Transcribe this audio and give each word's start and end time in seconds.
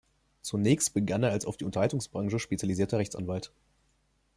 Zunächst 0.41 0.95
begann 0.95 1.21
er 1.21 1.29
als 1.29 1.45
auf 1.45 1.57
die 1.57 1.63
Unterhaltungsbranche 1.63 2.39
spezialisierter 2.39 2.97
Rechtsanwalt. 2.97 3.51